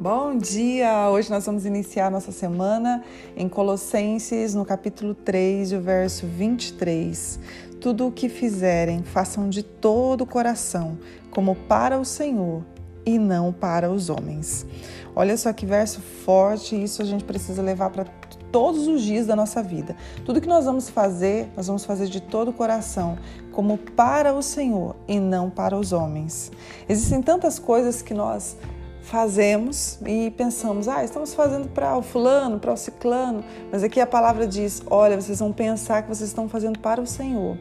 [0.00, 1.10] Bom dia!
[1.10, 3.02] Hoje nós vamos iniciar nossa semana
[3.36, 7.40] em Colossenses, no capítulo 3, o verso 23.
[7.80, 10.96] Tudo o que fizerem, façam de todo o coração,
[11.32, 12.62] como para o Senhor
[13.04, 14.64] e não para os homens.
[15.16, 18.04] Olha só que verso forte, isso a gente precisa levar para
[18.52, 19.96] todos os dias da nossa vida.
[20.24, 23.18] Tudo que nós vamos fazer, nós vamos fazer de todo o coração,
[23.50, 26.52] como para o Senhor e não para os homens.
[26.88, 28.56] Existem tantas coisas que nós
[29.08, 34.06] fazemos e pensamos, ah, estamos fazendo para o fulano, para o ciclano, mas aqui a
[34.06, 37.56] palavra diz, olha, vocês vão pensar que vocês estão fazendo para o Senhor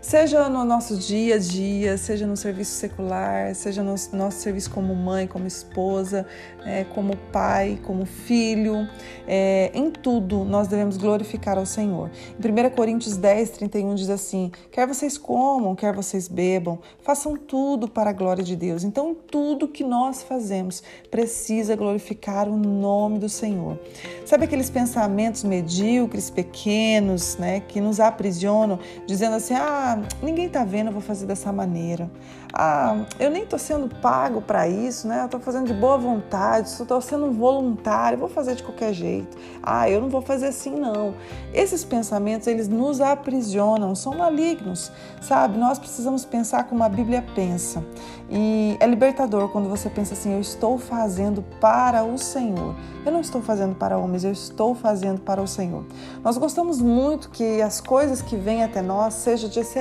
[0.00, 4.94] seja no nosso dia a dia, seja no serviço secular, seja no nosso serviço como
[4.94, 6.26] mãe, como esposa,
[6.64, 8.88] é, como pai, como filho,
[9.26, 12.10] é, em tudo nós devemos glorificar ao Senhor.
[12.38, 17.88] Em 1 Coríntios 10, 31 diz assim: quer vocês comam, quer vocês bebam, façam tudo
[17.88, 18.84] para a glória de Deus.
[18.84, 23.78] Então, tudo que nós fazemos precisa glorificar o nome do Senhor.
[24.24, 29.89] Sabe aqueles pensamentos medíocres, pequenos, né, que nos aprisionam, dizendo assim: ah,
[30.22, 32.10] ninguém está vendo, eu vou fazer dessa maneira.
[32.52, 35.20] Ah, eu nem estou sendo pago para isso, né?
[35.20, 39.36] Eu estou fazendo de boa vontade, estou sendo um voluntário, vou fazer de qualquer jeito.
[39.62, 41.14] Ah, eu não vou fazer assim não.
[41.54, 45.58] Esses pensamentos, eles nos aprisionam, são malignos, sabe?
[45.58, 47.84] Nós precisamos pensar como a Bíblia pensa.
[48.28, 52.74] E é libertador quando você pensa assim, eu estou fazendo para o Senhor.
[53.04, 55.84] Eu não estou fazendo para homens, eu estou fazendo para o Senhor.
[56.22, 59.79] Nós gostamos muito que as coisas que vêm até nós sejam de excelência,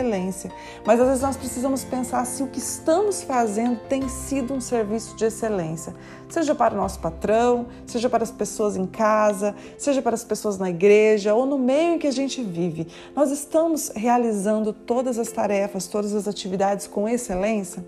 [0.85, 5.15] mas às vezes nós precisamos pensar se o que estamos fazendo tem sido um serviço
[5.15, 5.93] de excelência,
[6.29, 10.57] seja para o nosso patrão, seja para as pessoas em casa, seja para as pessoas
[10.57, 12.87] na igreja ou no meio em que a gente vive.
[13.15, 17.83] Nós estamos realizando todas as tarefas, todas as atividades com excelência?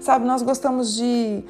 [0.00, 1.42] Sabe, nós gostamos de,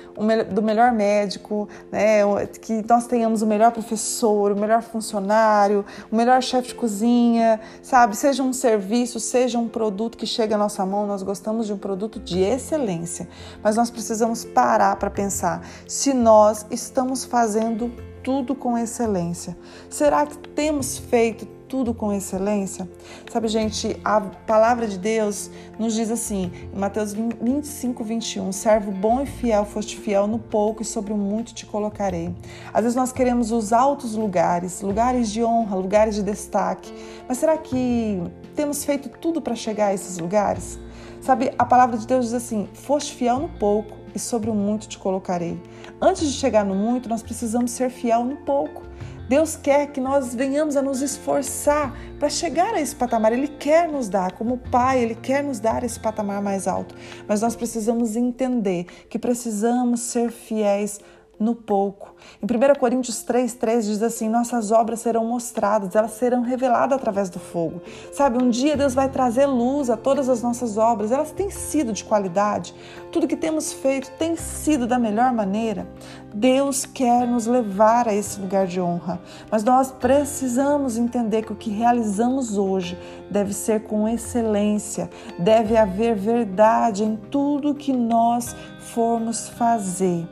[0.53, 2.21] do melhor médico, né?
[2.61, 8.17] que nós tenhamos o melhor professor, o melhor funcionário, o melhor chefe de cozinha, sabe?
[8.17, 11.79] Seja um serviço, seja um produto que chega à nossa mão, nós gostamos de um
[11.79, 13.29] produto de excelência.
[13.63, 17.91] Mas nós precisamos parar para pensar se nós estamos fazendo
[18.25, 19.57] tudo com excelência.
[19.89, 22.89] Será que temos feito tudo com excelência?
[23.31, 29.21] Sabe, gente, a palavra de Deus nos diz assim, em Mateus 25, 21, servo bom
[29.21, 32.35] e fiel, foste fiel no pouco e sobre o muito te colocarei.
[32.73, 36.93] Às vezes nós queremos os altos lugares, lugares de honra, lugares de destaque,
[37.29, 38.23] mas será que
[38.55, 40.79] temos feito tudo para chegar a esses lugares?
[41.21, 44.87] Sabe, a palavra de Deus diz assim: foste fiel no pouco e sobre o muito
[44.89, 45.61] te colocarei.
[46.01, 48.83] Antes de chegar no muito, nós precisamos ser fiel no pouco.
[49.29, 53.33] Deus quer que nós venhamos a nos esforçar para chegar a esse patamar.
[53.33, 56.95] Ele quer nos dar, como Pai, Ele quer nos dar esse patamar mais alto.
[57.27, 61.01] Mas nós precisamos entender que precisamos ser fiéis
[61.39, 62.15] no pouco.
[62.43, 67.39] Em 1 Coríntios 3,3 diz assim: Nossas obras serão mostradas, elas serão reveladas através do
[67.39, 67.81] fogo.
[68.13, 71.93] Sabe, um dia Deus vai trazer luz a todas as nossas obras, elas têm sido
[71.93, 72.75] de qualidade,
[73.13, 75.87] tudo que temos feito tem sido da melhor maneira.
[76.33, 79.21] Deus quer nos levar a esse lugar de honra,
[79.51, 82.99] mas nós precisamos entender que o que realizamos hoje
[83.31, 85.09] deve ser com excelência,
[85.39, 90.27] deve haver verdade em tudo que nós formos fazer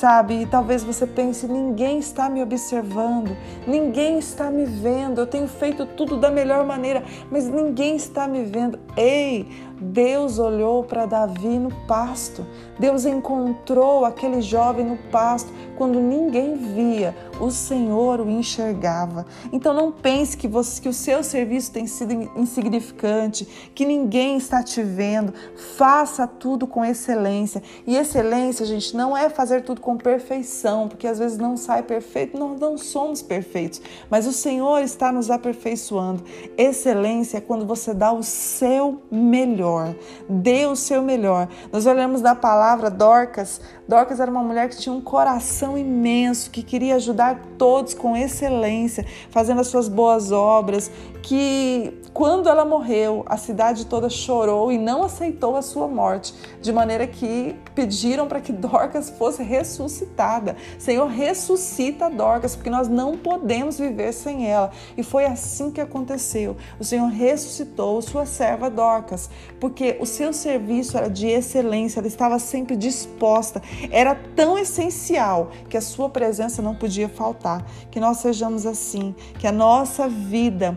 [0.00, 0.42] sabe?
[0.42, 5.84] E talvez você pense: ninguém está me observando, ninguém está me vendo, eu tenho feito
[5.84, 8.78] tudo da melhor maneira, mas ninguém está me vendo.
[8.96, 9.46] Ei,
[9.78, 12.46] Deus olhou para Davi no pasto,
[12.78, 19.24] Deus encontrou aquele jovem no pasto quando ninguém via, o Senhor o enxergava.
[19.50, 24.62] Então não pense que, você, que o seu serviço tem sido insignificante, que ninguém está
[24.62, 25.32] te vendo.
[25.78, 27.62] Faça tudo com excelência.
[27.86, 32.38] E excelência, gente, não é fazer tudo com perfeição, porque às vezes não sai perfeito,
[32.38, 33.80] nós não somos perfeitos,
[34.10, 36.22] mas o Senhor está nos aperfeiçoando.
[36.58, 39.94] Excelência é quando você dá o seu melhor,
[40.28, 41.48] dê o seu melhor.
[41.72, 46.62] Nós olhamos da palavra Dorcas, Dorcas era uma mulher que tinha um coração imenso, que
[46.62, 50.90] queria ajudar todos com excelência, fazendo as suas boas obras,
[51.22, 56.72] que quando ela morreu, a cidade toda chorou e não aceitou a sua morte, de
[56.72, 60.56] maneira que pediram para que Dorcas fosse ressuscitada.
[60.78, 64.70] Senhor, ressuscita Dorcas, porque nós não podemos viver sem ela.
[64.96, 66.56] E foi assim que aconteceu.
[66.78, 69.30] O Senhor ressuscitou sua serva Dorcas,
[69.60, 75.76] porque o seu serviço era de excelência, ela estava sempre disposta, era tão essencial que
[75.76, 77.64] a sua presença não podia faltar.
[77.90, 80.76] Que nós sejamos assim, que a nossa vida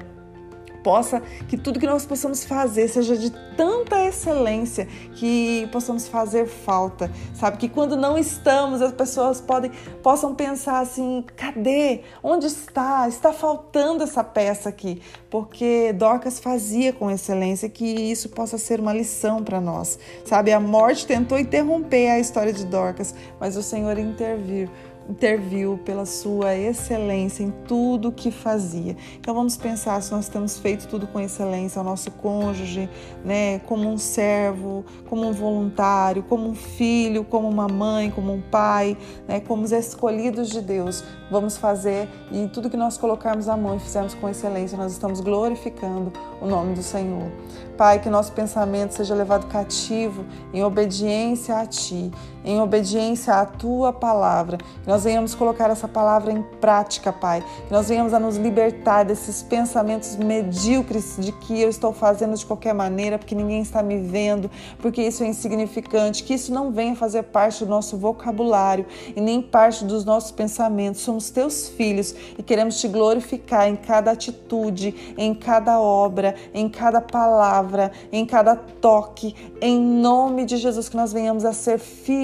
[0.84, 7.10] possa que tudo que nós possamos fazer seja de tanta excelência que possamos fazer falta,
[7.34, 7.58] sabe?
[7.58, 9.72] Que quando não estamos, as pessoas podem
[10.02, 12.02] possam pensar assim: cadê?
[12.22, 13.08] Onde está?
[13.08, 18.94] Está faltando essa peça aqui, porque Dorcas fazia com excelência que isso possa ser uma
[18.94, 20.52] lição para nós, sabe?
[20.52, 24.70] A morte tentou interromper a história de Dorcas, mas o Senhor interviu
[25.10, 28.96] interviu pela sua excelência em tudo que fazia.
[29.20, 32.90] Então vamos pensar se nós temos feito tudo com excelência ao nosso cônjuge,
[33.24, 38.42] né, como um servo, como um voluntário, como um filho, como uma mãe, como um
[38.42, 38.98] pai,
[39.28, 41.04] né, como os escolhidos de Deus.
[41.30, 45.20] Vamos fazer e tudo que nós colocarmos a mão e fizermos com excelência, nós estamos
[45.20, 46.12] glorificando
[46.42, 47.32] o nome do Senhor.
[47.78, 50.24] Pai, que nosso pensamento seja levado cativo
[50.54, 52.12] em obediência a Ti,
[52.44, 54.58] em obediência à Tua palavra.
[54.58, 57.44] Que nós venhamos colocar essa palavra em prática, Pai.
[57.68, 62.46] Que nós venhamos a nos libertar desses pensamentos medíocres de que eu estou fazendo de
[62.46, 64.50] qualquer maneira, porque ninguém está me vendo,
[64.80, 66.24] porque isso é insignificante.
[66.24, 68.86] Que isso não venha fazer parte do nosso vocabulário
[69.16, 71.02] e nem parte dos nossos pensamentos.
[71.02, 77.02] Somos Teus filhos e queremos Te glorificar em cada atitude, em cada obra, em cada
[77.02, 81.80] palavra em cada toque, em nome de Jesus, que nós venhamos a ser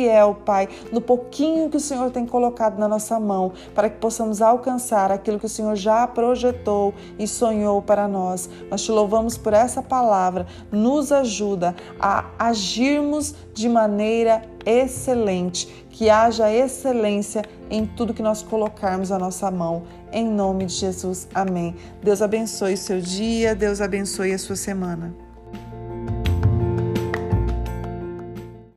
[0.10, 4.42] fiel, Pai, no pouquinho que o Senhor tem colocado na nossa mão, para que possamos
[4.42, 8.50] alcançar aquilo que o Senhor já projetou e sonhou para nós.
[8.72, 16.52] Nós te louvamos por essa palavra, nos ajuda a agirmos de maneira excelente, que haja
[16.52, 19.84] excelência em tudo que nós colocarmos a nossa mão.
[20.12, 21.76] Em nome de Jesus, amém.
[22.02, 25.29] Deus abençoe seu dia, Deus abençoe a sua semana.